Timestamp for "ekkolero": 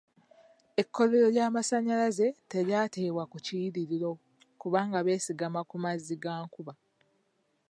0.81-1.27